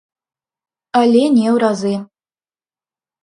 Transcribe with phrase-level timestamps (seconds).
[1.01, 1.93] Але не ў разы.